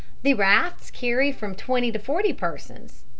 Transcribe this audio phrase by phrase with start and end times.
[0.23, 3.03] The rafts carry from twenty to forty persons.